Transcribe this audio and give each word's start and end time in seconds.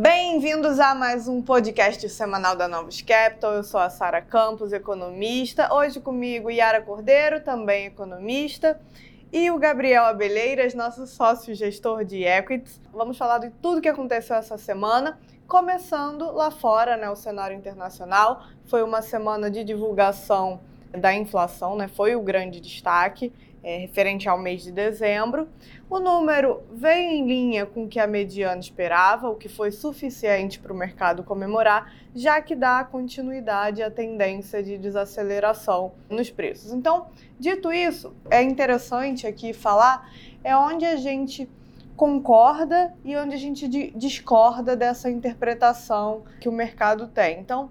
Bem-vindos 0.00 0.78
a 0.78 0.94
mais 0.94 1.26
um 1.26 1.42
podcast 1.42 2.08
semanal 2.08 2.54
da 2.54 2.68
Novos 2.68 3.02
Capital. 3.02 3.54
Eu 3.54 3.64
sou 3.64 3.80
a 3.80 3.90
Sara 3.90 4.22
Campos, 4.22 4.72
economista. 4.72 5.74
Hoje 5.74 5.98
comigo 5.98 6.52
Yara 6.52 6.80
Cordeiro, 6.80 7.40
também 7.40 7.86
economista, 7.86 8.80
e 9.32 9.50
o 9.50 9.58
Gabriel 9.58 10.04
Abeleiras, 10.04 10.72
nosso 10.72 11.04
sócio 11.04 11.52
gestor 11.52 12.04
de 12.04 12.22
equities. 12.22 12.80
Vamos 12.92 13.18
falar 13.18 13.38
de 13.38 13.50
tudo 13.60 13.80
que 13.80 13.88
aconteceu 13.88 14.36
essa 14.36 14.56
semana, 14.56 15.18
começando 15.48 16.30
lá 16.30 16.52
fora, 16.52 16.96
né, 16.96 17.10
o 17.10 17.16
cenário 17.16 17.56
internacional. 17.56 18.46
Foi 18.68 18.84
uma 18.84 19.02
semana 19.02 19.50
de 19.50 19.64
divulgação 19.64 20.60
da 20.92 21.12
inflação, 21.12 21.74
né? 21.74 21.88
Foi 21.88 22.14
o 22.14 22.22
grande 22.22 22.60
destaque 22.60 23.32
é, 23.62 23.78
referente 23.78 24.28
ao 24.28 24.38
mês 24.38 24.62
de 24.62 24.72
dezembro. 24.72 25.48
O 25.90 25.98
número 25.98 26.62
veio 26.72 27.10
em 27.10 27.26
linha 27.26 27.66
com 27.66 27.84
o 27.84 27.88
que 27.88 27.98
a 27.98 28.06
mediana 28.06 28.60
esperava, 28.60 29.28
o 29.28 29.36
que 29.36 29.48
foi 29.48 29.70
suficiente 29.70 30.58
para 30.58 30.72
o 30.72 30.76
mercado 30.76 31.22
comemorar, 31.22 31.92
já 32.14 32.40
que 32.40 32.54
dá 32.54 32.84
continuidade 32.84 33.82
à 33.82 33.90
tendência 33.90 34.62
de 34.62 34.76
desaceleração 34.76 35.92
nos 36.08 36.30
preços. 36.30 36.72
Então, 36.72 37.06
dito 37.38 37.72
isso, 37.72 38.14
é 38.30 38.42
interessante 38.42 39.26
aqui 39.26 39.52
falar 39.52 40.10
é 40.44 40.56
onde 40.56 40.84
a 40.84 40.96
gente 40.96 41.48
concorda 41.96 42.94
e 43.04 43.16
onde 43.16 43.34
a 43.34 43.38
gente 43.38 43.66
discorda 43.96 44.76
dessa 44.76 45.10
interpretação 45.10 46.22
que 46.40 46.48
o 46.48 46.52
mercado 46.52 47.08
tem. 47.08 47.40
Então, 47.40 47.70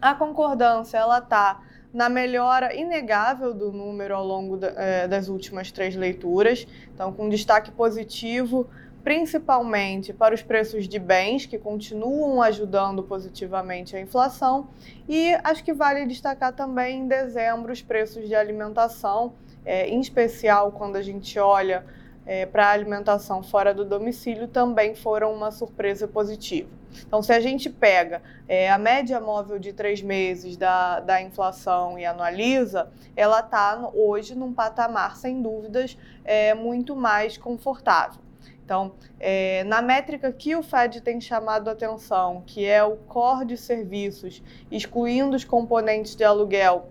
a 0.00 0.14
concordância 0.14 0.98
ela 0.98 1.18
está 1.18 1.62
na 1.96 2.10
melhora 2.10 2.74
inegável 2.74 3.54
do 3.54 3.72
número 3.72 4.14
ao 4.14 4.22
longo 4.22 4.58
da, 4.58 4.68
é, 4.76 5.08
das 5.08 5.28
últimas 5.28 5.72
três 5.72 5.96
leituras, 5.96 6.68
então 6.92 7.10
com 7.10 7.26
destaque 7.26 7.72
positivo 7.72 8.68
principalmente 9.02 10.12
para 10.12 10.34
os 10.34 10.42
preços 10.42 10.88
de 10.88 10.98
bens, 10.98 11.46
que 11.46 11.56
continuam 11.56 12.42
ajudando 12.42 13.04
positivamente 13.04 13.94
a 13.94 14.00
inflação, 14.00 14.68
e 15.08 15.32
acho 15.44 15.62
que 15.62 15.72
vale 15.72 16.04
destacar 16.06 16.52
também 16.52 16.98
em 16.98 17.06
dezembro 17.06 17.72
os 17.72 17.80
preços 17.80 18.26
de 18.26 18.34
alimentação, 18.34 19.32
é, 19.64 19.88
em 19.88 20.00
especial 20.00 20.72
quando 20.72 20.96
a 20.96 21.02
gente 21.02 21.38
olha 21.38 21.86
é, 22.26 22.44
para 22.44 22.66
a 22.66 22.70
alimentação 22.72 23.44
fora 23.44 23.72
do 23.72 23.84
domicílio 23.84 24.48
também 24.48 24.96
foram 24.96 25.32
uma 25.32 25.52
surpresa 25.52 26.08
positiva. 26.08 26.68
Então, 27.06 27.22
se 27.22 27.32
a 27.32 27.40
gente 27.40 27.68
pega 27.68 28.22
é, 28.48 28.70
a 28.70 28.78
média 28.78 29.20
móvel 29.20 29.58
de 29.58 29.72
três 29.72 30.00
meses 30.02 30.56
da, 30.56 31.00
da 31.00 31.20
inflação 31.20 31.98
e 31.98 32.04
analisa, 32.04 32.90
ela 33.14 33.40
está 33.40 33.90
hoje 33.92 34.34
num 34.34 34.52
patamar, 34.52 35.16
sem 35.16 35.42
dúvidas, 35.42 35.96
é, 36.24 36.54
muito 36.54 36.94
mais 36.94 37.36
confortável. 37.36 38.20
Então, 38.64 38.94
é, 39.20 39.62
na 39.62 39.80
métrica 39.80 40.32
que 40.32 40.56
o 40.56 40.62
Fed 40.62 41.00
tem 41.00 41.20
chamado 41.20 41.70
atenção, 41.70 42.42
que 42.44 42.64
é 42.64 42.82
o 42.82 42.96
core 42.96 43.46
de 43.46 43.56
serviços, 43.56 44.42
excluindo 44.72 45.36
os 45.36 45.44
componentes 45.44 46.16
de 46.16 46.24
aluguel, 46.24 46.88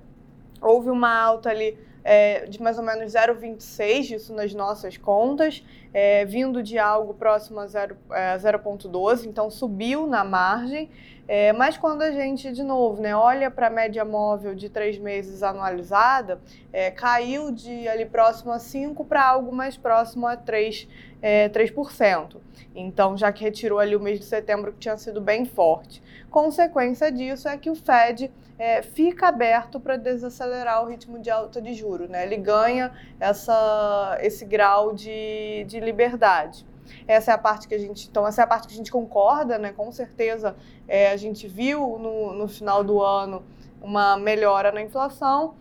houve 0.61 0.89
uma 0.89 1.13
alta 1.13 1.49
ali 1.49 1.77
é, 2.05 2.45
de 2.45 2.61
mais 2.61 2.77
ou 2.77 2.83
menos 2.83 3.13
0,26, 3.13 4.15
isso 4.15 4.31
nas 4.31 4.53
nossas 4.53 4.95
contas, 4.95 5.63
é, 5.91 6.23
vindo 6.23 6.61
de 6.61 6.77
algo 6.77 7.15
próximo 7.15 7.59
a 7.59 7.65
0,12, 7.65 9.25
é, 9.25 9.27
então 9.27 9.49
subiu 9.49 10.05
na 10.05 10.23
margem. 10.23 10.87
É, 11.27 11.51
mas 11.53 11.75
quando 11.75 12.03
a 12.03 12.11
gente, 12.11 12.51
de 12.51 12.61
novo, 12.61 13.01
né, 13.01 13.15
olha 13.15 13.49
para 13.49 13.67
a 13.67 13.69
média 13.69 14.05
móvel 14.05 14.53
de 14.53 14.69
três 14.69 14.97
meses 14.99 15.41
anualizada, 15.41 16.39
é, 16.71 16.91
caiu 16.91 17.51
de 17.51 17.87
ali 17.87 18.05
próximo 18.05 18.51
a 18.51 18.59
5 18.59 19.03
para 19.05 19.25
algo 19.25 19.51
mais 19.51 19.75
próximo 19.75 20.27
a 20.27 20.37
3, 20.37 20.87
é, 21.21 21.49
3%. 21.49 22.37
Então, 22.75 23.17
já 23.17 23.31
que 23.31 23.43
retirou 23.43 23.79
ali 23.79 23.95
o 23.95 23.99
mês 23.99 24.19
de 24.19 24.25
setembro, 24.25 24.71
que 24.71 24.79
tinha 24.79 24.97
sido 24.97 25.19
bem 25.19 25.45
forte. 25.45 26.03
Consequência 26.29 27.11
disso 27.11 27.47
é 27.47 27.57
que 27.57 27.69
o 27.69 27.75
Fed 27.75 28.31
é, 28.59 28.81
fica 28.83 29.27
aberto 29.29 29.79
para 29.79 29.97
desacelerar 29.97 30.83
o 30.83 30.87
ritmo 30.87 31.17
de 31.17 31.31
alta 31.31 31.59
de 31.61 31.73
juros. 31.73 32.07
Né? 32.07 32.23
Ele 32.23 32.37
ganha 32.37 32.91
essa, 33.19 34.17
esse 34.21 34.45
grau 34.45 34.93
de, 34.93 35.63
de 35.65 35.79
liberdade. 35.79 36.65
Essa 37.07 37.31
é 37.31 37.33
a 37.33 37.37
parte 37.37 37.67
que 37.67 37.75
a 37.75 37.79
gente, 37.79 38.07
então 38.07 38.27
essa 38.27 38.41
é 38.41 38.43
a 38.43 38.47
parte 38.47 38.67
que 38.67 38.73
a 38.73 38.77
gente 38.77 38.91
concorda, 38.91 39.57
né? 39.57 39.71
Com 39.71 39.91
certeza 39.91 40.55
é, 40.87 41.11
a 41.11 41.17
gente 41.17 41.47
viu 41.47 41.97
no, 41.97 42.33
no 42.33 42.47
final 42.47 42.83
do 42.83 43.01
ano 43.01 43.43
uma 43.81 44.17
melhora 44.17 44.71
na 44.71 44.81
inflação. 44.81 45.55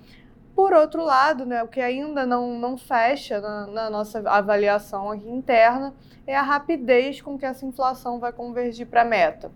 Por 0.55 0.73
outro 0.73 1.05
lado, 1.05 1.45
né, 1.45 1.65
o 1.65 1.69
que 1.69 1.81
ainda 1.81 2.25
não, 2.25 2.59
não 2.59 2.79
fecha 2.79 3.41
na, 3.41 3.67
na, 3.67 3.91
nossa 3.91 4.21
avaliação 4.29 5.11
aqui 5.11 5.29
interna 5.29 5.93
é 6.27 6.37
a 6.37 6.43
rapidez 6.43 7.21
com 7.21 7.37
que 7.37 7.45
essa 7.45 7.67
inflação 7.67 8.21
vai 8.21 8.33
convergir 8.33 8.87
para 8.87 9.03
a 9.03 9.05
meta. 9.05 9.51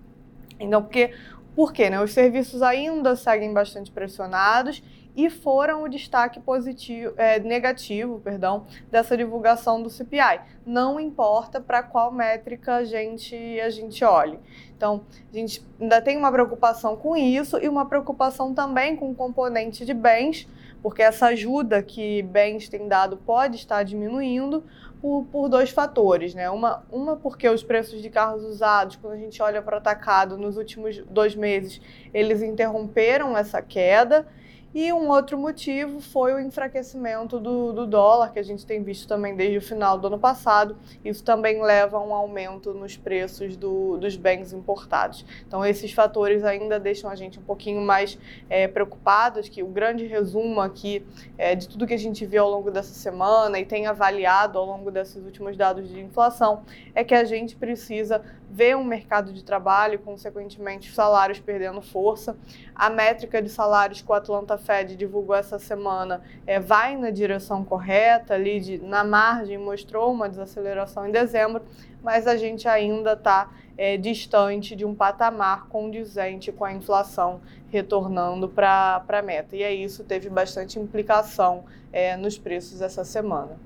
Então, 0.58 0.82
porque, 0.82 1.12
por 1.54 1.72
quê? 1.72 1.90
Né? 1.90 2.00
Os 2.02 2.12
serviços 2.12 2.62
ainda 2.62 3.16
seguem 3.16 3.52
bastante 3.52 3.90
pressionados 3.90 4.82
e 5.18 5.28
foram 5.28 5.82
o 5.82 5.88
destaque 5.88 6.38
positivo, 6.38 7.12
é, 7.16 7.40
negativo 7.40 8.20
perdão, 8.20 8.66
dessa 8.88 9.16
divulgação 9.16 9.82
do 9.82 9.90
CPI. 9.90 10.40
Não 10.64 11.00
importa 11.00 11.60
para 11.60 11.82
qual 11.82 12.12
métrica 12.12 12.76
a 12.76 12.84
gente, 12.84 13.34
a 13.60 13.68
gente 13.68 14.04
olhe. 14.04 14.38
Então, 14.76 15.04
a 15.32 15.36
gente 15.36 15.60
ainda 15.80 16.00
tem 16.00 16.16
uma 16.16 16.30
preocupação 16.30 16.94
com 16.94 17.16
isso 17.16 17.58
e 17.58 17.68
uma 17.68 17.84
preocupação 17.86 18.54
também 18.54 18.94
com 18.94 19.10
o 19.10 19.14
componente 19.14 19.84
de 19.84 19.92
bens, 19.92 20.46
porque 20.80 21.02
essa 21.02 21.26
ajuda 21.26 21.82
que 21.82 22.22
bens 22.22 22.68
têm 22.68 22.86
dado 22.86 23.16
pode 23.16 23.56
estar 23.56 23.82
diminuindo 23.82 24.62
por, 25.00 25.24
por 25.30 25.48
dois 25.48 25.70
fatores, 25.70 26.34
né? 26.34 26.50
Uma, 26.50 26.84
uma 26.90 27.16
porque 27.16 27.48
os 27.48 27.62
preços 27.62 28.02
de 28.02 28.10
carros 28.10 28.44
usados, 28.44 28.96
quando 28.96 29.14
a 29.14 29.18
gente 29.18 29.40
olha 29.42 29.62
para 29.62 29.76
o 29.76 29.78
atacado, 29.78 30.36
nos 30.36 30.56
últimos 30.56 30.98
dois 31.08 31.34
meses, 31.34 31.80
eles 32.12 32.42
interromperam 32.42 33.36
essa 33.36 33.62
queda. 33.62 34.26
E 34.74 34.92
um 34.92 35.08
outro 35.08 35.38
motivo 35.38 35.98
foi 35.98 36.34
o 36.34 36.38
enfraquecimento 36.38 37.40
do, 37.40 37.72
do, 37.72 37.86
dólar, 37.86 38.32
que 38.32 38.38
a 38.38 38.42
gente 38.42 38.66
tem 38.66 38.82
visto 38.82 39.08
também 39.08 39.34
desde 39.34 39.56
o 39.56 39.62
final 39.62 39.96
do 39.98 40.08
ano 40.08 40.18
passado. 40.18 40.76
Isso 41.02 41.24
também 41.24 41.62
leva 41.62 41.96
a 41.96 42.00
um 42.02 42.12
aumento 42.12 42.74
nos 42.74 42.94
preços 42.94 43.56
do, 43.56 43.96
dos 43.96 44.14
bens 44.14 44.52
importados. 44.52 45.24
Então, 45.46 45.64
esses 45.64 45.90
fatores 45.92 46.44
ainda 46.44 46.78
deixam 46.78 47.08
a 47.08 47.14
gente 47.14 47.38
um 47.38 47.42
pouquinho 47.42 47.80
mais 47.80 48.18
é, 48.50 48.68
preocupados, 48.68 49.48
que 49.48 49.62
o 49.62 49.68
grande 49.68 50.06
resumo 50.06 50.60
aqui 50.60 51.02
é, 51.38 51.54
de 51.54 51.66
tudo 51.66 51.86
que 51.86 51.94
a 51.94 51.98
gente 51.98 52.26
viu 52.26 52.42
ao 52.42 52.50
longo 52.50 52.70
dessa 52.70 52.92
semana 52.92 53.58
e 53.58 53.64
tem 53.64 53.86
avaliado 53.86 54.58
ao 54.58 54.66
longo 54.66 54.90
desses 54.90 55.24
últimos 55.24 55.56
dados 55.56 55.88
de 55.88 55.98
inflação 55.98 56.62
é 56.94 57.02
que 57.02 57.14
a 57.14 57.24
gente 57.24 57.56
precisa 57.56 58.22
ver 58.50 58.76
um 58.76 58.84
mercado 58.84 59.32
de 59.32 59.44
trabalho, 59.44 59.98
consequentemente 59.98 60.92
salários 60.92 61.38
perdendo 61.38 61.82
força. 61.82 62.36
A 62.74 62.88
métrica 62.88 63.42
de 63.42 63.48
salários 63.48 64.00
que 64.00 64.10
o 64.10 64.14
Atlanta 64.14 64.56
Fed 64.56 64.96
divulgou 64.96 65.36
essa 65.36 65.58
semana 65.58 66.22
é, 66.46 66.58
vai 66.58 66.96
na 66.96 67.10
direção 67.10 67.64
correta, 67.64 68.34
ali 68.34 68.60
de, 68.60 68.78
na 68.78 69.04
margem 69.04 69.58
mostrou 69.58 70.12
uma 70.12 70.28
desaceleração 70.28 71.06
em 71.06 71.12
dezembro, 71.12 71.62
mas 72.02 72.26
a 72.26 72.36
gente 72.36 72.66
ainda 72.66 73.12
está 73.12 73.50
é, 73.76 73.96
distante 73.96 74.74
de 74.74 74.84
um 74.84 74.94
patamar 74.94 75.68
condizente 75.68 76.50
com 76.50 76.64
a 76.64 76.72
inflação 76.72 77.40
retornando 77.70 78.48
para 78.48 79.04
a 79.06 79.22
meta. 79.22 79.54
E 79.54 79.62
é 79.62 79.72
isso 79.72 80.02
teve 80.04 80.28
bastante 80.28 80.78
implicação 80.78 81.64
é, 81.92 82.16
nos 82.16 82.38
preços 82.38 82.80
essa 82.80 83.04
semana. 83.04 83.56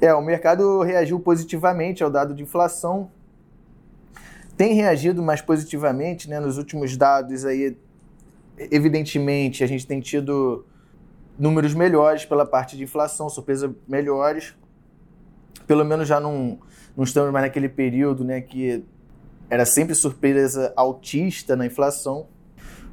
É, 0.00 0.12
o 0.14 0.20
mercado 0.20 0.82
reagiu 0.82 1.18
positivamente 1.18 2.04
ao 2.04 2.10
dado 2.10 2.34
de 2.34 2.42
inflação, 2.42 3.10
tem 4.56 4.74
reagido 4.74 5.22
mais 5.22 5.40
positivamente, 5.40 6.28
né? 6.28 6.40
Nos 6.40 6.58
últimos 6.58 6.96
dados 6.96 7.44
aí, 7.44 7.76
evidentemente, 8.58 9.62
a 9.62 9.66
gente 9.66 9.86
tem 9.86 10.00
tido 10.00 10.64
números 11.38 11.74
melhores 11.74 12.24
pela 12.24 12.46
parte 12.46 12.76
de 12.76 12.84
inflação, 12.84 13.28
surpresas 13.28 13.70
melhores. 13.86 14.54
Pelo 15.66 15.84
menos 15.84 16.08
já 16.08 16.18
não, 16.18 16.58
não 16.96 17.04
estamos 17.04 17.30
mais 17.32 17.44
naquele 17.44 17.68
período, 17.68 18.24
né, 18.24 18.40
que 18.40 18.84
era 19.50 19.66
sempre 19.66 19.94
surpresa 19.94 20.72
altista 20.76 21.54
na 21.54 21.66
inflação, 21.66 22.26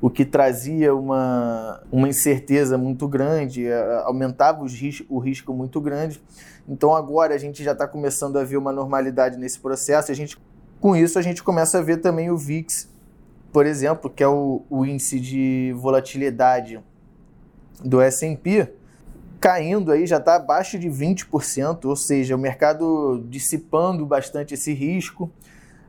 o 0.01 0.09
que 0.09 0.25
trazia 0.25 0.93
uma, 0.93 1.81
uma 1.91 2.09
incerteza 2.09 2.77
muito 2.77 3.07
grande, 3.07 3.71
aumentava 4.03 4.63
os 4.63 4.73
ris 4.73 5.03
o 5.07 5.17
risco 5.17 5.53
muito 5.53 5.79
grande. 5.79 6.21
Então 6.67 6.93
agora 6.93 7.33
a 7.33 7.37
gente 7.37 7.63
já 7.63 7.71
está 7.71 7.87
começando 7.87 8.37
a 8.37 8.43
ver 8.43 8.57
uma 8.57 8.71
normalidade 8.71 9.37
nesse 9.37 9.59
processo. 9.59 10.11
A 10.11 10.15
gente 10.15 10.37
com 10.83 10.97
isso, 10.97 11.17
a 11.17 11.21
gente 11.21 11.41
começa 11.41 11.77
a 11.77 11.81
ver 11.81 12.01
também 12.01 12.29
o 12.29 12.35
VIX, 12.35 12.89
por 13.53 13.65
exemplo, 13.65 14.09
que 14.09 14.21
é 14.21 14.27
o, 14.27 14.63
o 14.69 14.85
índice 14.85 15.17
de 15.17 15.73
volatilidade 15.77 16.83
do 17.81 18.01
S&P, 18.01 18.69
caindo 19.39 19.93
aí, 19.93 20.05
já 20.05 20.17
está 20.17 20.35
abaixo 20.35 20.77
de 20.77 20.89
20%, 20.89 21.85
ou 21.85 21.95
seja, 21.95 22.35
o 22.35 22.37
mercado 22.37 23.23
dissipando 23.29 24.05
bastante 24.05 24.55
esse 24.55 24.73
risco, 24.73 25.31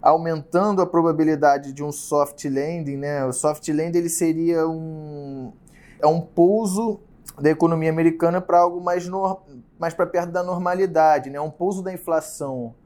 aumentando 0.00 0.80
a 0.80 0.86
probabilidade 0.86 1.72
de 1.72 1.82
um 1.82 1.90
soft 1.90 2.44
landing, 2.44 2.96
né? 2.96 3.24
O 3.24 3.32
soft 3.32 3.66
landing 3.66 3.98
ele 3.98 4.08
seria 4.08 4.64
um 4.68 5.52
é 6.00 6.06
um 6.06 6.20
pouso 6.20 7.00
da 7.40 7.50
economia 7.50 7.90
americana 7.90 8.40
para 8.40 8.60
algo 8.60 8.80
mais 8.80 9.10
mais 9.76 9.92
para 9.92 10.06
perto 10.06 10.30
da 10.30 10.44
normalidade, 10.44 11.30
né? 11.30 11.40
Um 11.40 11.50
pouso 11.50 11.82
da 11.82 11.92
inflação 11.92 12.76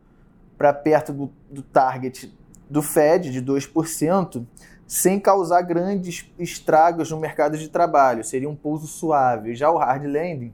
para 0.59 0.73
perto 0.73 1.13
do, 1.13 1.31
do 1.49 1.63
target 1.63 2.37
do 2.69 2.83
Fed 2.83 3.31
de 3.31 3.41
2%, 3.41 4.45
sem 4.87 5.21
causar 5.21 5.63
grandes 5.63 6.31
estragos 6.39 7.11
no 7.11 7.19
mercado 7.19 7.57
de 7.57 7.69
trabalho. 7.69 8.25
Seria 8.25 8.49
um 8.49 8.57
pouso 8.57 8.87
suave. 8.87 9.55
Já 9.55 9.71
o 9.71 9.79
hard 9.79 10.05
landing 10.05 10.53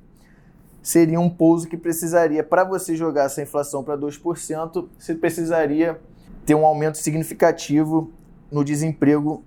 seria 0.83 1.19
um 1.19 1.31
pouso 1.31 1.67
que 1.67 1.77
precisaria, 1.77 2.45
para 2.45 2.63
você 2.63 2.95
jogar 2.95 3.25
essa 3.25 3.41
inflação 3.41 3.83
para 3.83 3.97
2%, 3.97 4.89
você 4.99 5.15
precisaria 5.15 5.99
ter 6.45 6.55
um 6.55 6.67
aumento 6.67 6.99
significativo 6.99 8.13
no 8.51 8.63
desemprego 8.63 9.43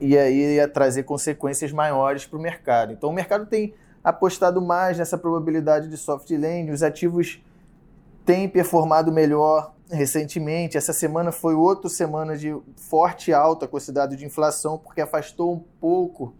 e 0.00 0.16
aí 0.16 0.54
ia 0.54 0.68
trazer 0.68 1.02
consequências 1.02 1.72
maiores 1.72 2.24
para 2.24 2.38
o 2.38 2.42
mercado. 2.42 2.92
Então 2.92 3.10
o 3.10 3.12
mercado 3.12 3.46
tem 3.46 3.74
apostado 4.04 4.62
mais 4.62 4.96
nessa 4.96 5.18
probabilidade 5.18 5.88
de 5.88 5.96
soft 5.96 6.30
landing, 6.30 6.70
os 6.70 6.82
ativos 6.82 7.42
têm 8.24 8.48
performado 8.48 9.10
melhor 9.10 9.74
recentemente. 9.90 10.76
Essa 10.76 10.92
semana 10.92 11.32
foi 11.32 11.54
outra 11.54 11.88
semana 11.88 12.36
de 12.36 12.56
forte 12.76 13.32
alta 13.32 13.66
com 13.68 13.76
esse 13.76 13.92
dado 13.92 14.16
de 14.16 14.24
inflação, 14.24 14.78
porque 14.78 15.00
afastou 15.00 15.52
um 15.52 15.64
pouco 15.80 16.34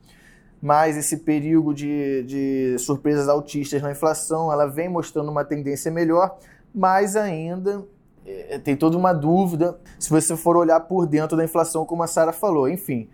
mais 0.61 0.97
esse 0.97 1.19
período 1.19 1.75
de, 1.75 2.23
de 2.25 2.79
surpresas 2.79 3.29
altistas 3.29 3.83
na 3.83 3.91
inflação. 3.91 4.53
Ela 4.53 4.67
vem 4.67 4.89
mostrando 4.89 5.31
uma 5.31 5.45
tendência 5.45 5.91
melhor, 5.91 6.39
mas 6.75 7.15
ainda 7.15 7.87
é, 8.25 8.59
tem 8.59 8.77
toda 8.77 8.97
uma 8.97 9.13
dúvida 9.13 9.79
se 9.99 10.11
você 10.11 10.37
for 10.37 10.57
olhar 10.57 10.81
por 10.81 11.07
dentro 11.07 11.37
da 11.37 11.45
inflação, 11.45 11.85
como 11.85 12.03
a 12.03 12.07
Sara 12.07 12.33
falou. 12.33 12.69
Enfim, 12.69 13.09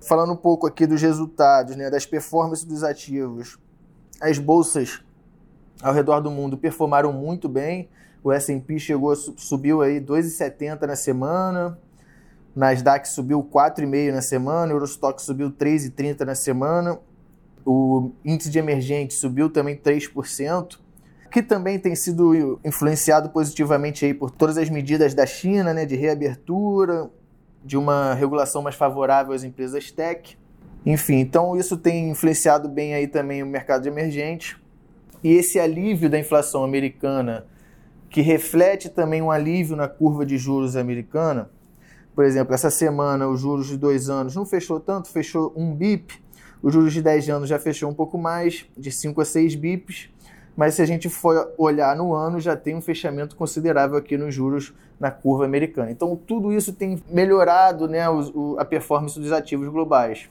falando 0.00 0.32
um 0.32 0.36
pouco 0.36 0.66
aqui 0.66 0.86
dos 0.86 1.02
resultados, 1.02 1.74
né, 1.74 1.90
das 1.90 2.06
performances 2.06 2.64
dos 2.64 2.84
ativos, 2.84 3.58
as 4.20 4.38
bolsas 4.38 5.02
ao 5.82 5.92
redor 5.92 6.20
do 6.20 6.30
mundo 6.30 6.56
performaram 6.56 7.12
muito 7.12 7.48
bem. 7.48 7.88
O 8.28 8.32
S&P 8.32 8.78
chegou 8.78 9.16
subiu 9.16 9.80
aí 9.80 10.02
2,70 10.02 10.82
na 10.82 10.94
semana. 10.94 11.78
Nasdaq 12.54 13.08
subiu 13.08 13.42
4,5 13.42 14.12
na 14.12 14.20
semana, 14.20 14.70
o 14.70 14.76
Eurostock 14.76 15.22
subiu 15.22 15.50
3,30 15.50 16.26
na 16.26 16.34
semana. 16.34 16.98
O 17.64 18.10
índice 18.22 18.50
de 18.50 18.58
emergente 18.58 19.14
subiu 19.14 19.48
também 19.48 19.76
3%, 19.76 20.78
que 21.30 21.42
também 21.42 21.78
tem 21.78 21.94
sido 21.94 22.60
influenciado 22.62 23.30
positivamente 23.30 24.04
aí 24.04 24.12
por 24.12 24.30
todas 24.30 24.58
as 24.58 24.68
medidas 24.68 25.14
da 25.14 25.24
China, 25.24 25.72
né, 25.72 25.86
de 25.86 25.96
reabertura, 25.96 27.08
de 27.64 27.78
uma 27.78 28.12
regulação 28.12 28.60
mais 28.60 28.76
favorável 28.76 29.32
às 29.32 29.42
empresas 29.42 29.90
tech. 29.90 30.36
Enfim, 30.84 31.16
então 31.16 31.56
isso 31.56 31.78
tem 31.78 32.10
influenciado 32.10 32.68
bem 32.68 32.92
aí 32.92 33.06
também 33.06 33.42
o 33.42 33.46
mercado 33.46 33.86
emergente. 33.86 34.60
E 35.24 35.32
esse 35.32 35.58
alívio 35.58 36.10
da 36.10 36.18
inflação 36.18 36.62
americana 36.62 37.46
que 38.10 38.20
reflete 38.20 38.88
também 38.88 39.20
um 39.20 39.30
alívio 39.30 39.76
na 39.76 39.88
curva 39.88 40.24
de 40.24 40.38
juros 40.38 40.76
americana. 40.76 41.50
Por 42.14 42.24
exemplo, 42.24 42.54
essa 42.54 42.70
semana 42.70 43.28
os 43.28 43.40
juros 43.40 43.66
de 43.66 43.76
dois 43.76 44.10
anos 44.10 44.34
não 44.34 44.44
fechou 44.44 44.80
tanto, 44.80 45.08
fechou 45.08 45.52
um 45.56 45.74
BIP. 45.74 46.20
Os 46.62 46.72
juros 46.72 46.92
de 46.92 47.00
10 47.00 47.28
anos 47.28 47.48
já 47.48 47.58
fechou 47.58 47.88
um 47.88 47.94
pouco 47.94 48.18
mais, 48.18 48.66
de 48.76 48.90
5 48.90 49.20
a 49.20 49.24
6 49.24 49.54
bips. 49.54 50.10
Mas 50.56 50.74
se 50.74 50.82
a 50.82 50.86
gente 50.86 51.08
for 51.08 51.52
olhar 51.56 51.94
no 51.94 52.12
ano, 52.12 52.40
já 52.40 52.56
tem 52.56 52.74
um 52.74 52.80
fechamento 52.80 53.36
considerável 53.36 53.96
aqui 53.96 54.16
nos 54.18 54.34
juros 54.34 54.74
na 54.98 55.08
curva 55.08 55.44
americana. 55.44 55.92
Então, 55.92 56.16
tudo 56.16 56.52
isso 56.52 56.72
tem 56.72 57.00
melhorado 57.08 57.86
né, 57.86 58.10
o, 58.10 58.56
a 58.58 58.64
performance 58.64 59.20
dos 59.20 59.30
ativos 59.30 59.68
globais. 59.68 60.28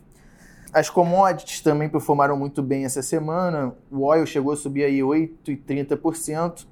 As 0.74 0.90
commodities 0.90 1.62
também 1.62 1.88
performaram 1.88 2.36
muito 2.36 2.62
bem 2.62 2.84
essa 2.84 3.02
semana. 3.02 3.74
O 3.90 4.04
oil 4.04 4.26
chegou 4.26 4.52
a 4.52 4.58
subir 4.58 4.84
aí 4.84 5.00
8,30% 5.00 6.68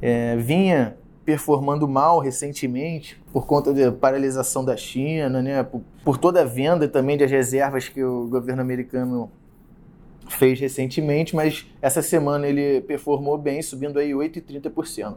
é, 0.00 0.36
vinha 0.36 0.96
performando 1.24 1.86
mal 1.86 2.18
recentemente 2.18 3.22
por 3.32 3.46
conta 3.46 3.72
da 3.72 3.92
paralisação 3.92 4.64
da 4.64 4.76
China, 4.76 5.42
né, 5.42 5.62
por, 5.62 5.82
por, 6.04 6.18
toda 6.18 6.42
a 6.42 6.44
venda 6.44 6.88
também 6.88 7.16
das 7.16 7.30
reservas 7.30 7.88
que 7.88 8.02
o 8.02 8.26
governo 8.28 8.62
americano 8.62 9.30
fez 10.28 10.58
recentemente, 10.58 11.34
mas 11.36 11.66
essa 11.82 12.02
semana 12.02 12.46
ele 12.46 12.80
performou 12.80 13.36
bem, 13.36 13.62
subindo 13.62 13.98
aí 13.98 14.10
8,30%. 14.12 15.16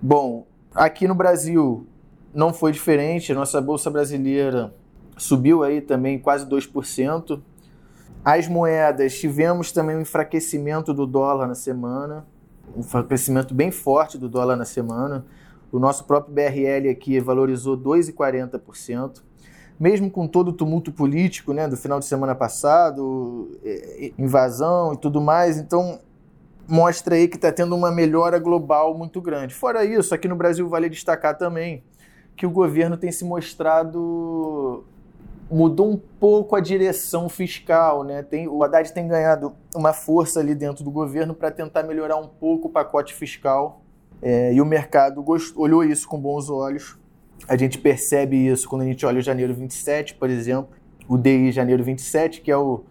Bom, 0.00 0.46
aqui 0.74 1.08
no 1.08 1.14
Brasil 1.14 1.86
não 2.34 2.52
foi 2.52 2.72
diferente, 2.72 3.32
nossa 3.32 3.60
bolsa 3.60 3.90
brasileira 3.90 4.74
subiu 5.16 5.62
aí 5.62 5.80
também 5.80 6.18
quase 6.18 6.46
2%. 6.46 7.40
As 8.24 8.48
moedas, 8.48 9.18
tivemos 9.18 9.72
também 9.72 9.96
um 9.96 10.00
enfraquecimento 10.00 10.92
do 10.94 11.06
dólar 11.06 11.46
na 11.46 11.54
semana, 11.54 12.26
um 12.76 13.02
crescimento 13.02 13.54
bem 13.54 13.70
forte 13.70 14.18
do 14.18 14.28
dólar 14.28 14.56
na 14.56 14.64
semana. 14.64 15.24
O 15.70 15.78
nosso 15.78 16.04
próprio 16.04 16.34
BRL 16.34 16.88
aqui 16.90 17.20
valorizou 17.20 17.76
2,40%. 17.76 19.22
Mesmo 19.78 20.10
com 20.10 20.26
todo 20.26 20.48
o 20.48 20.52
tumulto 20.52 20.90
político 20.90 21.52
né, 21.52 21.68
do 21.68 21.76
final 21.76 22.00
de 22.00 22.06
semana 22.06 22.34
passado, 22.34 23.58
é, 23.64 24.06
é, 24.06 24.12
invasão 24.18 24.94
e 24.94 24.96
tudo 24.96 25.20
mais, 25.20 25.56
então 25.56 26.00
mostra 26.66 27.14
aí 27.14 27.28
que 27.28 27.36
está 27.36 27.52
tendo 27.52 27.76
uma 27.76 27.90
melhora 27.90 28.38
global 28.38 28.96
muito 28.96 29.20
grande. 29.20 29.54
Fora 29.54 29.84
isso, 29.84 30.14
aqui 30.14 30.26
no 30.26 30.36
Brasil 30.36 30.68
vale 30.68 30.88
destacar 30.88 31.38
também 31.38 31.82
que 32.36 32.46
o 32.46 32.50
governo 32.50 32.96
tem 32.96 33.10
se 33.10 33.24
mostrado 33.24 34.84
mudou 35.50 35.90
um 35.90 35.96
pouco 35.96 36.54
a 36.54 36.60
direção 36.60 37.28
fiscal, 37.28 38.04
né? 38.04 38.22
Tem, 38.22 38.46
o 38.46 38.62
Haddad 38.62 38.92
tem 38.92 39.08
ganhado 39.08 39.54
uma 39.74 39.92
força 39.92 40.40
ali 40.40 40.54
dentro 40.54 40.84
do 40.84 40.90
governo 40.90 41.34
para 41.34 41.50
tentar 41.50 41.82
melhorar 41.82 42.16
um 42.16 42.28
pouco 42.28 42.68
o 42.68 42.70
pacote 42.70 43.14
fiscal 43.14 43.82
é, 44.20 44.52
e 44.52 44.60
o 44.60 44.66
mercado 44.66 45.24
olhou 45.56 45.82
isso 45.84 46.06
com 46.06 46.20
bons 46.20 46.50
olhos. 46.50 46.98
A 47.48 47.56
gente 47.56 47.78
percebe 47.78 48.36
isso 48.36 48.68
quando 48.68 48.82
a 48.82 48.84
gente 48.84 49.06
olha 49.06 49.18
o 49.18 49.22
janeiro 49.22 49.54
27, 49.54 50.14
por 50.14 50.28
exemplo, 50.28 50.70
o 51.08 51.16
DI 51.16 51.50
janeiro 51.50 51.82
27, 51.82 52.42
que 52.42 52.50
é 52.50 52.56
o, 52.56 52.84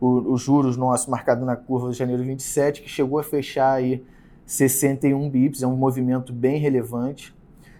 o, 0.00 0.32
os 0.32 0.42
juros 0.42 0.76
nosso 0.76 1.10
marcado 1.10 1.44
na 1.44 1.54
curva 1.54 1.90
de 1.90 1.96
janeiro 1.96 2.24
27, 2.24 2.82
que 2.82 2.88
chegou 2.88 3.18
a 3.18 3.22
fechar 3.22 3.72
aí 3.72 4.04
61 4.46 5.30
bips, 5.30 5.62
é 5.62 5.66
um 5.66 5.76
movimento 5.76 6.32
bem 6.32 6.58
relevante, 6.58 7.34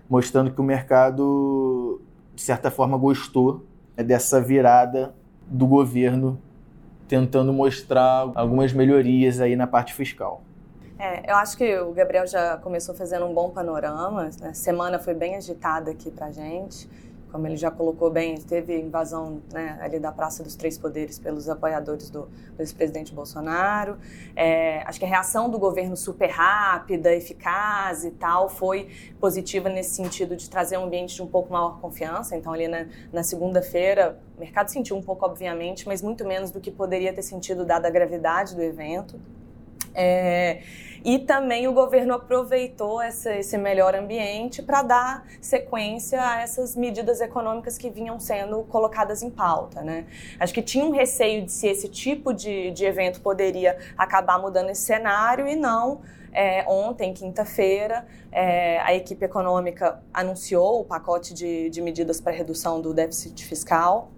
mostrando 0.08 0.52
que 0.52 0.60
o 0.60 0.64
mercado, 0.64 2.00
de 2.34 2.42
certa 2.42 2.70
forma, 2.70 2.96
gostou 2.96 3.64
dessa 4.02 4.40
virada 4.40 5.14
do 5.46 5.66
governo 5.66 6.40
tentando 7.06 7.52
mostrar 7.52 8.30
algumas 8.34 8.72
melhorias 8.72 9.40
aí 9.40 9.54
na 9.56 9.66
parte 9.66 9.94
fiscal. 9.94 10.42
É, 10.98 11.30
eu 11.30 11.36
acho 11.36 11.56
que 11.56 11.78
o 11.78 11.92
Gabriel 11.92 12.26
já 12.26 12.56
começou 12.56 12.94
fazendo 12.94 13.26
um 13.26 13.34
bom 13.34 13.50
panorama. 13.50 14.30
A 14.40 14.46
né? 14.46 14.54
semana 14.54 14.98
foi 14.98 15.12
bem 15.12 15.36
agitada 15.36 15.90
aqui 15.90 16.10
para 16.10 16.30
gente 16.30 16.88
como 17.34 17.48
ele 17.48 17.56
já 17.56 17.68
colocou 17.68 18.12
bem, 18.12 18.36
teve 18.36 18.78
invasão 18.78 19.42
né, 19.52 19.76
ali 19.80 19.98
da 19.98 20.12
Praça 20.12 20.44
dos 20.44 20.54
Três 20.54 20.78
Poderes 20.78 21.18
pelos 21.18 21.48
apoiadores 21.48 22.08
do, 22.08 22.28
do 22.56 22.60
ex-presidente 22.60 23.12
Bolsonaro. 23.12 23.98
É, 24.36 24.82
acho 24.86 25.00
que 25.00 25.04
a 25.04 25.08
reação 25.08 25.50
do 25.50 25.58
governo 25.58 25.96
super 25.96 26.30
rápida, 26.30 27.12
eficaz 27.12 28.04
e 28.04 28.12
tal 28.12 28.48
foi 28.48 28.88
positiva 29.18 29.68
nesse 29.68 29.96
sentido 29.96 30.36
de 30.36 30.48
trazer 30.48 30.78
um 30.78 30.84
ambiente 30.84 31.16
de 31.16 31.22
um 31.22 31.26
pouco 31.26 31.52
maior 31.52 31.80
confiança. 31.80 32.36
Então, 32.36 32.52
ali 32.52 32.68
na, 32.68 32.86
na 33.12 33.24
segunda-feira, 33.24 34.16
o 34.36 34.40
mercado 34.40 34.68
sentiu 34.68 34.96
um 34.96 35.02
pouco, 35.02 35.26
obviamente, 35.26 35.88
mas 35.88 36.00
muito 36.02 36.24
menos 36.24 36.52
do 36.52 36.60
que 36.60 36.70
poderia 36.70 37.12
ter 37.12 37.22
sentido 37.22 37.64
dada 37.64 37.88
a 37.88 37.90
gravidade 37.90 38.54
do 38.54 38.62
evento. 38.62 39.18
É, 39.94 40.60
e 41.04 41.18
também 41.18 41.68
o 41.68 41.72
governo 41.74 42.14
aproveitou 42.14 43.00
essa, 43.00 43.34
esse 43.36 43.58
melhor 43.58 43.94
ambiente 43.94 44.62
para 44.62 44.82
dar 44.82 45.26
sequência 45.38 46.18
a 46.18 46.40
essas 46.40 46.74
medidas 46.74 47.20
econômicas 47.20 47.76
que 47.76 47.90
vinham 47.90 48.18
sendo 48.18 48.62
colocadas 48.62 49.22
em 49.22 49.28
pauta. 49.28 49.82
Né? 49.82 50.06
Acho 50.40 50.54
que 50.54 50.62
tinha 50.62 50.82
um 50.82 50.92
receio 50.92 51.44
de 51.44 51.52
se 51.52 51.68
esse 51.68 51.90
tipo 51.90 52.32
de, 52.32 52.70
de 52.70 52.86
evento 52.86 53.20
poderia 53.20 53.76
acabar 53.98 54.38
mudando 54.38 54.70
esse 54.70 54.80
cenário 54.80 55.46
e 55.46 55.54
não. 55.54 56.00
É, 56.32 56.64
ontem, 56.66 57.12
quinta-feira, 57.12 58.06
é, 58.32 58.80
a 58.80 58.94
equipe 58.94 59.24
econômica 59.24 60.02
anunciou 60.12 60.80
o 60.80 60.84
pacote 60.84 61.34
de, 61.34 61.68
de 61.68 61.82
medidas 61.82 62.18
para 62.18 62.32
redução 62.32 62.80
do 62.80 62.94
déficit 62.94 63.44
fiscal. 63.44 64.10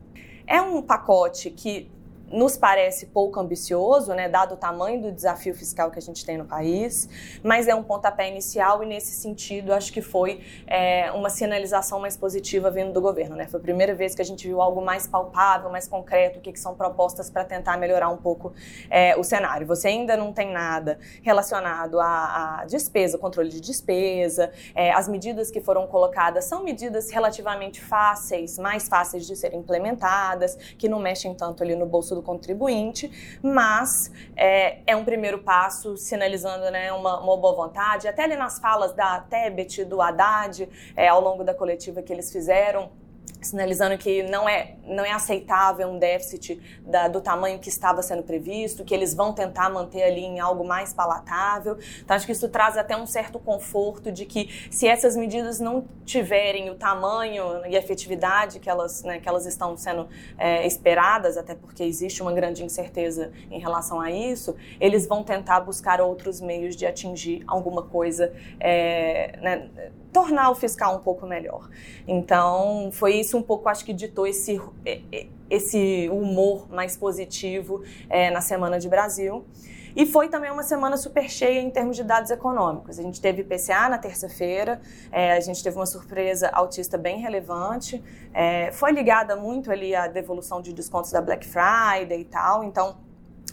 É 0.46 0.62
um 0.62 0.80
pacote 0.80 1.50
que 1.50 1.90
nos 2.30 2.56
parece 2.56 3.06
pouco 3.06 3.38
ambicioso, 3.38 4.12
né, 4.14 4.28
dado 4.28 4.54
o 4.54 4.56
tamanho 4.56 5.00
do 5.00 5.12
desafio 5.12 5.54
fiscal 5.54 5.90
que 5.90 5.98
a 5.98 6.02
gente 6.02 6.24
tem 6.24 6.36
no 6.36 6.44
país, 6.44 7.08
mas 7.42 7.68
é 7.68 7.74
um 7.74 7.82
pontapé 7.82 8.28
inicial 8.28 8.82
e, 8.82 8.86
nesse 8.86 9.12
sentido, 9.12 9.72
acho 9.72 9.92
que 9.92 10.02
foi 10.02 10.40
é, 10.66 11.10
uma 11.12 11.30
sinalização 11.30 12.00
mais 12.00 12.16
positiva 12.16 12.70
vindo 12.70 12.92
do 12.92 13.00
governo. 13.00 13.36
Né? 13.36 13.46
Foi 13.46 13.60
a 13.60 13.62
primeira 13.62 13.94
vez 13.94 14.14
que 14.14 14.22
a 14.22 14.24
gente 14.24 14.46
viu 14.46 14.60
algo 14.60 14.82
mais 14.82 15.06
palpável, 15.06 15.70
mais 15.70 15.86
concreto, 15.86 16.38
o 16.38 16.42
que, 16.42 16.52
que 16.52 16.60
são 16.60 16.74
propostas 16.74 17.30
para 17.30 17.44
tentar 17.44 17.76
melhorar 17.76 18.08
um 18.08 18.16
pouco 18.16 18.52
é, 18.90 19.16
o 19.16 19.22
cenário. 19.22 19.66
Você 19.66 19.88
ainda 19.88 20.16
não 20.16 20.32
tem 20.32 20.52
nada 20.52 20.98
relacionado 21.22 22.00
à, 22.00 22.60
à 22.60 22.64
despesa, 22.64 23.18
controle 23.18 23.50
de 23.50 23.60
despesa, 23.60 24.50
é, 24.74 24.92
as 24.92 25.08
medidas 25.08 25.50
que 25.50 25.60
foram 25.60 25.86
colocadas 25.86 26.44
são 26.44 26.64
medidas 26.64 27.10
relativamente 27.10 27.80
fáceis, 27.80 28.58
mais 28.58 28.88
fáceis 28.88 29.26
de 29.26 29.36
serem 29.36 29.60
implementadas, 29.60 30.56
que 30.76 30.88
não 30.88 30.98
mexem 30.98 31.34
tanto 31.34 31.62
ali 31.62 31.74
no 31.74 31.86
bolso 31.86 32.15
do 32.16 32.22
contribuinte, 32.22 33.38
mas 33.42 34.10
é, 34.34 34.78
é 34.86 34.96
um 34.96 35.04
primeiro 35.04 35.38
passo 35.38 35.96
sinalizando 35.96 36.70
né, 36.70 36.90
uma, 36.92 37.20
uma, 37.20 37.36
boa 37.36 37.54
vontade. 37.54 38.08
Até 38.08 38.24
ali 38.24 38.36
nas 38.36 38.58
falas 38.58 38.92
da 38.92 39.20
Tebet, 39.20 39.84
do 39.84 40.00
Haddad, 40.00 40.68
é, 40.96 41.08
ao 41.08 41.20
longo 41.20 41.44
da 41.44 41.54
coletiva 41.54 42.02
que 42.02 42.12
eles 42.12 42.32
fizeram, 42.32 42.90
sinalizando 43.40 43.96
que 43.98 44.22
não 44.24 44.48
é, 44.48 44.74
não 44.84 45.04
é 45.04 45.12
aceitável 45.12 45.88
um 45.88 45.98
déficit 45.98 46.60
da, 46.80 47.08
do 47.08 47.20
tamanho 47.20 47.58
que 47.58 47.68
estava 47.68 48.02
sendo 48.02 48.22
previsto, 48.22 48.84
que 48.84 48.94
eles 48.94 49.14
vão 49.14 49.32
tentar 49.32 49.70
manter 49.70 50.02
ali 50.02 50.22
em 50.22 50.40
algo 50.40 50.64
mais 50.64 50.92
palatável. 50.92 51.78
Então, 52.00 52.16
acho 52.16 52.26
que 52.26 52.32
isso 52.32 52.48
traz 52.48 52.76
até 52.76 52.96
um 52.96 53.06
certo 53.06 53.38
conforto 53.38 54.10
de 54.10 54.24
que 54.24 54.68
se 54.70 54.86
essas 54.86 55.16
medidas 55.16 55.60
não 55.60 55.84
tiverem 56.04 56.70
o 56.70 56.74
tamanho 56.74 57.64
e 57.66 57.76
efetividade 57.76 58.58
que 58.58 58.68
elas, 58.68 59.02
né, 59.02 59.18
que 59.18 59.28
elas 59.28 59.46
estão 59.46 59.76
sendo 59.76 60.08
é, 60.38 60.66
esperadas, 60.66 61.36
até 61.36 61.54
porque 61.54 61.82
existe 61.82 62.22
uma 62.22 62.32
grande 62.32 62.64
incerteza 62.64 63.32
em 63.50 63.58
relação 63.58 64.00
a 64.00 64.10
isso, 64.10 64.56
eles 64.80 65.06
vão 65.06 65.22
tentar 65.22 65.60
buscar 65.60 66.00
outros 66.00 66.40
meios 66.40 66.76
de 66.76 66.86
atingir 66.86 67.42
alguma 67.46 67.82
coisa, 67.82 68.32
é, 68.60 69.38
né, 69.40 69.68
tornar 70.16 70.48
o 70.50 70.54
fiscal 70.54 70.96
um 70.96 71.00
pouco 71.00 71.26
melhor. 71.26 71.68
Então, 72.08 72.88
foi 72.90 73.16
isso 73.16 73.36
um 73.36 73.42
pouco, 73.42 73.68
acho 73.68 73.84
que 73.84 73.92
ditou 73.92 74.26
esse, 74.26 74.58
esse 75.50 76.08
humor 76.10 76.72
mais 76.72 76.96
positivo 76.96 77.82
é, 78.08 78.30
na 78.30 78.40
Semana 78.40 78.78
de 78.78 78.88
Brasil. 78.88 79.44
E 79.94 80.06
foi 80.06 80.30
também 80.30 80.50
uma 80.50 80.62
semana 80.62 80.96
super 80.96 81.28
cheia 81.28 81.60
em 81.60 81.70
termos 81.70 81.96
de 81.96 82.02
dados 82.02 82.30
econômicos. 82.30 82.98
A 82.98 83.02
gente 83.02 83.20
teve 83.20 83.44
PCA 83.44 83.90
na 83.90 83.98
terça-feira, 83.98 84.80
é, 85.12 85.32
a 85.32 85.40
gente 85.40 85.62
teve 85.62 85.76
uma 85.76 85.86
surpresa 85.86 86.48
autista 86.48 86.96
bem 86.96 87.18
relevante, 87.18 88.02
é, 88.32 88.72
foi 88.72 88.92
ligada 88.92 89.36
muito 89.36 89.70
ali 89.70 89.94
à 89.94 90.06
devolução 90.06 90.62
de 90.62 90.72
descontos 90.72 91.12
da 91.12 91.20
Black 91.20 91.46
Friday 91.46 92.20
e 92.20 92.24
tal, 92.24 92.64
então 92.64 92.96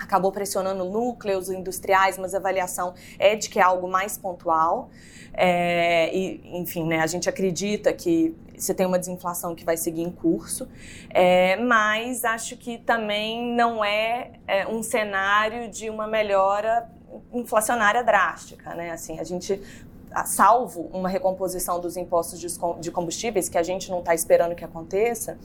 acabou 0.04 0.32
pressionando 0.32 0.86
núcleos 0.86 1.50
industriais, 1.50 2.18
mas 2.18 2.34
a 2.34 2.38
avaliação 2.38 2.94
é 3.18 3.36
de 3.36 3.50
que 3.50 3.60
é 3.60 3.64
algo 3.64 3.88
mais 3.88 4.18
pontual. 4.18 4.90
É, 5.34 6.16
e, 6.16 6.42
enfim, 6.60 6.86
né, 6.86 7.00
a 7.00 7.08
gente 7.08 7.28
acredita 7.28 7.92
que 7.92 8.36
você 8.56 8.74
tem 8.74 8.86
uma 8.86 9.00
desinflação 9.00 9.56
que 9.56 9.66
vai 9.66 9.76
seguir 9.76 10.04
em 10.04 10.12
curso, 10.12 10.70
é, 11.10 11.58
mas 11.58 12.24
acho 12.24 12.56
que 12.56 12.78
também 12.78 13.56
não 13.56 13.84
é, 13.84 14.34
é 14.48 14.68
um 14.68 14.84
cenário 14.84 15.70
de 15.70 15.90
uma 15.90 16.08
melhora 16.08 16.88
inflacionária 17.34 18.04
drástica, 18.04 18.74
né? 18.74 18.92
Assim, 18.92 19.20
a 19.20 19.24
gente 19.24 19.60
salvo 20.26 20.90
uma 20.94 21.10
recomposição 21.10 21.80
dos 21.80 21.98
impostos 21.98 22.40
de 22.80 22.92
combustíveis, 22.92 23.50
que 23.50 23.58
a 23.58 23.64
gente 23.64 23.90
não 23.90 24.00
está 24.00 24.14
esperando 24.14 24.56
que 24.56 24.64
aconteça, 24.64 25.38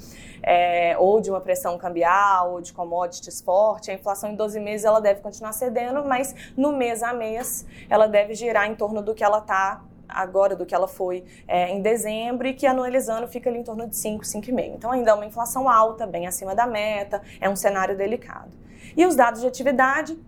é, 0.42 0.96
ou 0.98 1.20
de 1.20 1.30
uma 1.30 1.40
pressão 1.40 1.76
cambial, 1.78 2.52
ou 2.52 2.60
de 2.60 2.72
commodities 2.72 3.40
forte, 3.40 3.90
a 3.90 3.94
inflação 3.94 4.30
em 4.30 4.34
12 4.34 4.60
meses 4.60 4.84
ela 4.84 5.00
deve 5.00 5.20
continuar 5.20 5.52
cedendo, 5.52 6.04
mas 6.04 6.34
no 6.56 6.72
mês 6.72 7.02
a 7.02 7.12
mês 7.12 7.66
ela 7.88 8.06
deve 8.06 8.34
girar 8.34 8.70
em 8.70 8.74
torno 8.74 9.02
do 9.02 9.14
que 9.14 9.24
ela 9.24 9.38
está 9.38 9.82
agora 10.08 10.56
do 10.56 10.64
que 10.64 10.74
ela 10.74 10.88
foi 10.88 11.24
é, 11.46 11.70
em 11.70 11.82
dezembro 11.82 12.46
e 12.46 12.54
que 12.54 12.66
anualizando 12.66 13.28
fica 13.28 13.50
ali 13.50 13.58
em 13.58 13.62
torno 13.62 13.86
de 13.86 13.96
5, 13.96 14.24
5,5. 14.24 14.74
Então 14.74 14.90
ainda 14.90 15.10
é 15.10 15.14
uma 15.14 15.26
inflação 15.26 15.68
alta, 15.68 16.06
bem 16.06 16.26
acima 16.26 16.54
da 16.54 16.66
meta, 16.66 17.22
é 17.40 17.48
um 17.48 17.56
cenário 17.56 17.96
delicado. 17.96 18.50
E 18.96 19.04
os 19.04 19.14
dados 19.14 19.40
de 19.40 19.46
atividade 19.46 20.18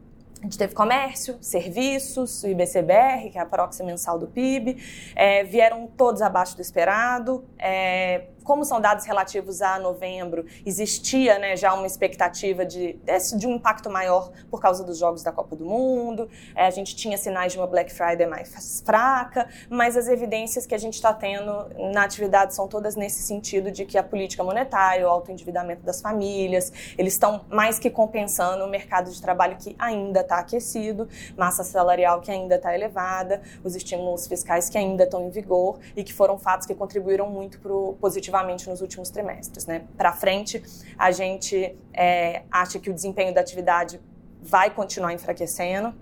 a 0.40 0.44
gente 0.44 0.56
teve 0.56 0.74
comércio, 0.74 1.36
serviços, 1.40 2.42
o 2.42 2.48
IBCBR, 2.48 3.30
que 3.30 3.38
é 3.38 3.42
a 3.42 3.46
próxima 3.46 3.86
mensal 3.86 4.18
do 4.18 4.26
PIB, 4.26 4.82
é, 5.14 5.44
vieram 5.44 5.86
todos 5.86 6.22
abaixo 6.22 6.56
do 6.56 6.62
esperado. 6.62 7.44
É, 7.58 8.28
como 8.44 8.64
são 8.64 8.80
dados 8.80 9.04
relativos 9.04 9.62
a 9.62 9.78
novembro, 9.78 10.44
existia 10.64 11.38
né, 11.38 11.56
já 11.56 11.72
uma 11.74 11.86
expectativa 11.86 12.64
de, 12.64 12.94
desse, 13.04 13.36
de 13.36 13.46
um 13.46 13.54
impacto 13.54 13.90
maior 13.90 14.30
por 14.50 14.60
causa 14.60 14.84
dos 14.84 14.98
jogos 14.98 15.22
da 15.22 15.32
Copa 15.32 15.56
do 15.56 15.64
Mundo. 15.64 16.28
É, 16.54 16.66
a 16.66 16.70
gente 16.70 16.96
tinha 16.96 17.16
sinais 17.16 17.52
de 17.52 17.58
uma 17.58 17.66
Black 17.66 17.92
Friday 17.92 18.26
mais 18.26 18.82
fraca, 18.84 19.48
mas 19.68 19.96
as 19.96 20.08
evidências 20.08 20.66
que 20.66 20.74
a 20.74 20.78
gente 20.78 20.94
está 20.94 21.12
tendo 21.12 21.52
na 21.92 22.04
atividade 22.04 22.54
são 22.54 22.66
todas 22.66 22.96
nesse 22.96 23.22
sentido 23.22 23.70
de 23.70 23.84
que 23.84 23.98
a 23.98 24.02
política 24.02 24.42
monetária, 24.42 25.06
o 25.06 25.10
alto 25.10 25.30
endividamento 25.30 25.82
das 25.82 26.00
famílias, 26.00 26.72
eles 26.96 27.14
estão 27.14 27.44
mais 27.48 27.78
que 27.78 27.90
compensando 27.90 28.64
o 28.64 28.68
mercado 28.68 29.10
de 29.10 29.20
trabalho 29.20 29.56
que 29.56 29.76
ainda 29.78 30.20
está 30.20 30.38
aquecido, 30.38 31.08
massa 31.36 31.62
salarial 31.62 32.20
que 32.20 32.30
ainda 32.30 32.56
está 32.56 32.74
elevada, 32.74 33.42
os 33.62 33.74
estímulos 33.74 34.26
fiscais 34.26 34.68
que 34.68 34.78
ainda 34.78 35.04
estão 35.04 35.26
em 35.26 35.30
vigor 35.30 35.78
e 35.96 36.02
que 36.02 36.12
foram 36.12 36.38
fatos 36.38 36.66
que 36.66 36.74
contribuíram 36.74 37.28
muito 37.28 37.60
para 37.60 37.72
o 37.72 37.96
positivamente 38.30 38.68
nos 38.68 38.80
últimos 38.80 39.10
trimestres. 39.10 39.66
Né? 39.66 39.82
Para 39.96 40.12
frente, 40.12 40.62
a 40.96 41.10
gente 41.10 41.76
é, 41.92 42.42
acha 42.50 42.78
que 42.78 42.88
o 42.88 42.94
desempenho 42.94 43.34
da 43.34 43.40
atividade 43.40 44.00
vai 44.40 44.70
continuar 44.70 45.12
enfraquecendo. 45.12 45.92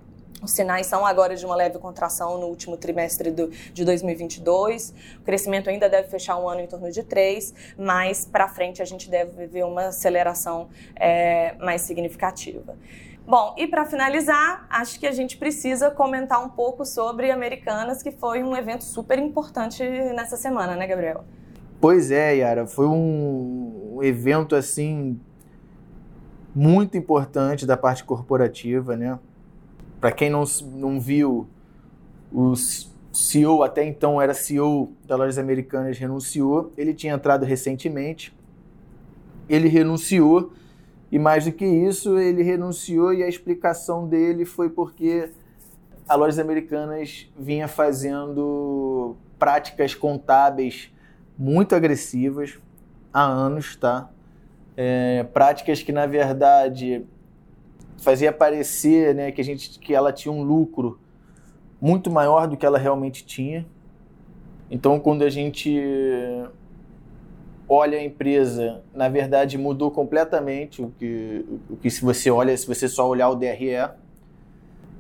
Os 0.40 0.52
sinais 0.52 0.86
são 0.86 1.04
agora 1.04 1.34
de 1.34 1.44
uma 1.44 1.56
leve 1.56 1.78
contração 1.78 2.38
no 2.38 2.46
último 2.46 2.76
trimestre 2.76 3.32
do, 3.32 3.48
de 3.48 3.84
2022. 3.84 4.94
O 5.18 5.22
crescimento 5.22 5.68
ainda 5.68 5.88
deve 5.88 6.08
fechar 6.08 6.38
um 6.38 6.48
ano 6.48 6.60
em 6.60 6.66
torno 6.66 6.92
de 6.92 7.02
3, 7.02 7.52
mas 7.76 8.24
para 8.24 8.48
frente 8.48 8.80
a 8.80 8.84
gente 8.84 9.10
deve 9.10 9.46
ver 9.48 9.64
uma 9.64 9.86
aceleração 9.86 10.68
é, 10.94 11.56
mais 11.58 11.80
significativa. 11.82 12.76
Bom, 13.26 13.54
e 13.58 13.66
para 13.66 13.84
finalizar, 13.84 14.66
acho 14.70 14.98
que 14.98 15.06
a 15.06 15.12
gente 15.12 15.36
precisa 15.36 15.90
comentar 15.90 16.42
um 16.42 16.48
pouco 16.48 16.86
sobre 16.86 17.30
Americanas, 17.30 18.02
que 18.02 18.12
foi 18.12 18.42
um 18.42 18.56
evento 18.56 18.84
super 18.84 19.18
importante 19.18 19.82
nessa 20.14 20.36
semana, 20.36 20.76
né, 20.76 20.86
Gabriel? 20.86 21.24
Pois 21.80 22.10
é, 22.10 22.36
Yara, 22.36 22.66
foi 22.66 22.86
um 22.86 24.00
evento 24.02 24.56
assim 24.56 25.20
muito 26.52 26.96
importante 26.96 27.64
da 27.64 27.76
parte 27.76 28.02
corporativa, 28.02 28.96
né? 28.96 29.16
Para 30.00 30.10
quem 30.10 30.28
não, 30.28 30.42
não 30.72 31.00
viu, 31.00 31.46
o 32.32 32.54
CEO, 33.12 33.62
até 33.62 33.84
então 33.84 34.20
era 34.20 34.34
CEO 34.34 34.92
da 35.06 35.14
Lojas 35.14 35.38
Americanas, 35.38 35.96
renunciou. 35.96 36.72
Ele 36.76 36.92
tinha 36.92 37.14
entrado 37.14 37.44
recentemente. 37.44 38.36
Ele 39.48 39.68
renunciou 39.68 40.52
e 41.10 41.18
mais 41.18 41.44
do 41.44 41.52
que 41.52 41.64
isso, 41.64 42.18
ele 42.18 42.42
renunciou 42.42 43.14
e 43.14 43.22
a 43.22 43.28
explicação 43.28 44.06
dele 44.06 44.44
foi 44.44 44.68
porque 44.68 45.30
a 46.08 46.16
Lojas 46.16 46.38
Americanas 46.38 47.30
vinha 47.38 47.68
fazendo 47.68 49.16
práticas 49.38 49.94
contábeis 49.94 50.92
muito 51.38 51.74
agressivas 51.74 52.58
há 53.12 53.22
anos, 53.22 53.76
tá? 53.76 54.10
É, 54.76 55.22
práticas 55.32 55.82
que 55.82 55.92
na 55.92 56.06
verdade 56.06 57.04
fazia 57.98 58.32
parecer, 58.32 59.14
né, 59.14 59.32
que 59.32 59.40
a 59.40 59.44
gente 59.44 59.78
que 59.78 59.94
ela 59.94 60.12
tinha 60.12 60.32
um 60.32 60.42
lucro 60.42 61.00
muito 61.80 62.10
maior 62.10 62.46
do 62.46 62.56
que 62.56 62.66
ela 62.66 62.78
realmente 62.78 63.24
tinha. 63.24 63.66
Então, 64.70 65.00
quando 65.00 65.22
a 65.22 65.30
gente 65.30 65.80
olha 67.68 67.98
a 67.98 68.02
empresa, 68.02 68.82
na 68.94 69.08
verdade 69.08 69.56
mudou 69.56 69.90
completamente 69.90 70.82
o 70.82 70.90
que, 70.98 71.44
o 71.70 71.76
que 71.76 71.90
se 71.90 72.02
você 72.02 72.30
olha, 72.30 72.56
se 72.56 72.66
você 72.66 72.88
só 72.88 73.08
olhar 73.08 73.28
o 73.28 73.34
DRE, 73.34 73.90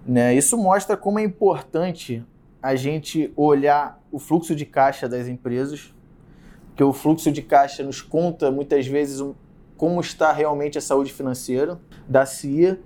né? 0.06 0.34
Isso 0.34 0.56
mostra 0.56 0.96
como 0.96 1.18
é 1.18 1.22
importante 1.22 2.24
a 2.62 2.74
gente 2.74 3.32
olhar 3.36 4.00
o 4.10 4.18
fluxo 4.18 4.54
de 4.54 4.64
caixa 4.64 5.08
das 5.08 5.28
empresas 5.28 5.94
que 6.78 6.84
o 6.84 6.92
fluxo 6.92 7.32
de 7.32 7.42
caixa 7.42 7.82
nos 7.82 8.00
conta 8.00 8.52
muitas 8.52 8.86
vezes 8.86 9.20
como 9.76 10.00
está 10.00 10.30
realmente 10.30 10.78
a 10.78 10.80
saúde 10.80 11.12
financeira 11.12 11.76
da 12.06 12.24
CIA 12.24 12.78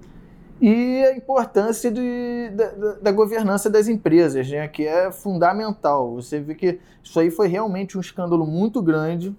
e 0.59 1.05
a 1.05 1.15
importância 1.15 1.91
de, 1.91 2.49
da, 2.55 2.71
da, 3.03 3.13
governança 3.13 3.69
das 3.69 3.89
empresas, 3.89 4.49
né, 4.49 4.67
que 4.67 4.87
é 4.87 5.13
fundamental. 5.13 6.15
Você 6.15 6.41
vê 6.41 6.55
que 6.55 6.81
isso 7.03 7.21
aí 7.21 7.31
foi 7.31 7.49
realmente 7.49 7.99
um 7.99 8.01
escândalo 8.01 8.47
muito 8.47 8.81
grande. 8.81 9.37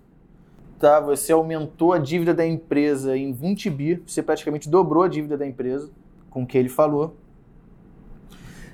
Tá? 0.78 1.00
Você 1.00 1.32
aumentou 1.32 1.92
a 1.92 1.98
dívida 1.98 2.32
da 2.32 2.46
empresa 2.46 3.18
em 3.18 3.34
20 3.34 3.70
bi, 3.72 4.04
você 4.06 4.22
praticamente 4.22 4.70
dobrou 4.70 5.02
a 5.02 5.08
dívida 5.08 5.36
da 5.36 5.48
empresa, 5.48 5.90
com 6.30 6.44
o 6.44 6.46
que 6.46 6.60
ele 6.60 6.70
falou. 6.70 7.16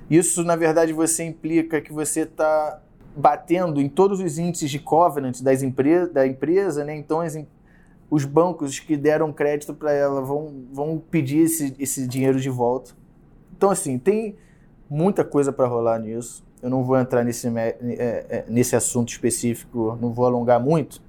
Isso, 0.09 0.43
na 0.43 0.57
verdade, 0.57 0.91
você 0.91 1.23
implica 1.23 1.79
que 1.79 1.93
você 1.93 2.21
está 2.23 2.81
batendo 3.19 3.81
em 3.81 3.89
todos 3.89 4.19
os 4.19 4.37
índices 4.37 4.71
de 4.71 4.79
covenant 4.79 5.41
das 5.41 5.61
empre 5.61 6.07
da 6.07 6.25
empresa, 6.25 6.83
né? 6.83 6.95
Então 6.95 7.19
as, 7.19 7.37
os 8.09 8.25
bancos 8.25 8.79
que 8.79 8.97
deram 8.97 9.31
crédito 9.31 9.73
para 9.73 9.91
ela 9.91 10.21
vão, 10.21 10.65
vão 10.71 10.97
pedir 11.11 11.39
esse, 11.39 11.75
esse 11.77 12.07
dinheiro 12.07 12.39
de 12.39 12.49
volta. 12.49 12.91
Então, 13.55 13.69
assim, 13.69 13.99
tem 13.99 14.35
muita 14.89 15.23
coisa 15.23 15.51
para 15.51 15.67
rolar 15.67 15.99
nisso. 15.99 16.43
Eu 16.61 16.69
não 16.69 16.83
vou 16.83 16.97
entrar 16.97 17.23
nesse, 17.23 17.47
é, 17.47 17.77
é, 17.81 18.45
nesse 18.47 18.75
assunto 18.75 19.09
específico, 19.09 19.97
não 20.01 20.11
vou 20.11 20.25
alongar 20.25 20.59
muito, 20.59 21.01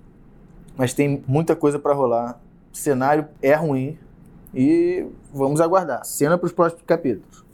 mas 0.77 0.93
tem 0.93 1.23
muita 1.27 1.57
coisa 1.57 1.79
para 1.79 1.95
rolar. 1.95 2.41
O 2.73 2.77
cenário 2.77 3.27
é 3.43 3.55
ruim 3.55 3.99
e 4.55 5.07
vamos 5.33 5.61
aguardar. 5.61 6.05
Cena 6.05 6.37
para 6.37 6.47
os 6.47 6.53
próximos 6.53 6.85
capítulos. 6.85 7.45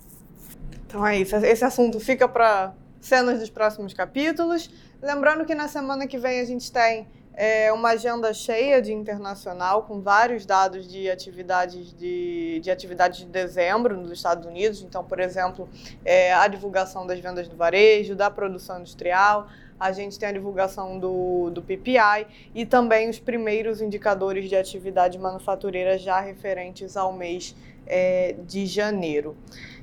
Então 0.86 1.06
é 1.06 1.18
isso. 1.18 1.36
Esse 1.36 1.64
assunto 1.64 2.00
fica 2.00 2.28
para 2.28 2.74
cenas 3.06 3.38
dos 3.40 3.50
próximos 3.50 3.94
capítulos. 3.94 4.70
Lembrando 5.00 5.44
que 5.44 5.54
na 5.54 5.68
semana 5.68 6.06
que 6.06 6.18
vem 6.18 6.40
a 6.40 6.44
gente 6.44 6.70
tem 6.70 7.06
é 7.38 7.70
uma 7.70 7.90
agenda 7.90 8.32
cheia 8.32 8.80
de 8.80 8.94
internacional, 8.94 9.82
com 9.82 10.00
vários 10.00 10.46
dados 10.46 10.88
de 10.88 11.10
atividades 11.10 11.92
de, 11.92 12.60
de 12.60 12.70
atividades 12.70 13.18
de 13.18 13.26
dezembro 13.26 13.94
nos 13.94 14.10
Estados 14.10 14.46
Unidos. 14.46 14.80
Então, 14.80 15.04
por 15.04 15.20
exemplo, 15.20 15.68
é, 16.02 16.32
a 16.32 16.48
divulgação 16.48 17.06
das 17.06 17.20
vendas 17.20 17.46
do 17.46 17.54
varejo, 17.54 18.16
da 18.16 18.30
produção 18.30 18.80
industrial, 18.80 19.48
a 19.78 19.92
gente 19.92 20.18
tem 20.18 20.30
a 20.30 20.32
divulgação 20.32 20.98
do, 20.98 21.50
do 21.50 21.60
PPI 21.60 22.26
e 22.54 22.64
também 22.64 23.10
os 23.10 23.18
primeiros 23.18 23.82
indicadores 23.82 24.48
de 24.48 24.56
atividade 24.56 25.18
manufatureira 25.18 25.98
já 25.98 26.18
referentes 26.18 26.96
ao 26.96 27.12
mês 27.12 27.54
é, 27.86 28.34
de 28.46 28.64
janeiro. 28.64 29.36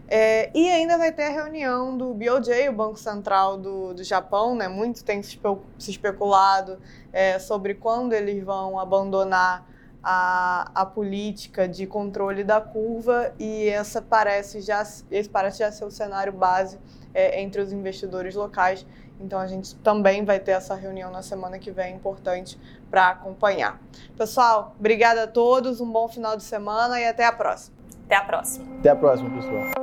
É, 0.07 0.51
e 0.53 0.69
ainda 0.69 0.97
vai 0.97 1.11
ter 1.11 1.23
a 1.23 1.29
reunião 1.29 1.97
do 1.97 2.13
BOJ, 2.13 2.69
o 2.69 2.73
Banco 2.73 2.97
Central 2.97 3.57
do, 3.57 3.93
do 3.93 4.03
Japão, 4.03 4.55
né? 4.55 4.67
Muito 4.67 5.03
tem 5.03 5.23
se, 5.23 5.39
especulado 5.79 6.77
é, 7.11 7.39
sobre 7.39 7.73
quando 7.73 8.13
eles 8.13 8.43
vão 8.43 8.79
abandonar 8.79 9.65
a, 10.03 10.69
a 10.75 10.85
política 10.85 11.67
de 11.67 11.87
controle 11.87 12.43
da 12.43 12.59
curva 12.59 13.33
e 13.39 13.69
essa 13.69 14.01
parece 14.01 14.59
já, 14.59 14.83
esse 15.09 15.29
parece 15.29 15.59
já 15.59 15.71
ser 15.71 15.85
o 15.85 15.91
cenário 15.91 16.33
base 16.33 16.77
é, 17.13 17.41
entre 17.41 17.61
os 17.61 17.71
investidores 17.71 18.35
locais. 18.35 18.85
Então 19.19 19.39
a 19.39 19.47
gente 19.47 19.75
também 19.75 20.25
vai 20.25 20.39
ter 20.39 20.51
essa 20.51 20.75
reunião 20.75 21.09
na 21.09 21.21
semana 21.21 21.57
que 21.57 21.71
vem, 21.71 21.95
importante 21.95 22.59
para 22.91 23.09
acompanhar. 23.09 23.79
Pessoal, 24.17 24.75
obrigada 24.77 25.23
a 25.23 25.27
todos, 25.27 25.79
um 25.79 25.89
bom 25.89 26.09
final 26.09 26.35
de 26.35 26.43
semana 26.43 26.99
e 26.99 27.07
até 27.07 27.25
a 27.25 27.31
próxima. 27.31 27.77
Até 28.05 28.15
a 28.15 28.23
próxima. 28.23 28.79
Até 28.79 28.89
a 28.89 28.95
próxima, 28.95 29.29
pessoal. 29.29 29.82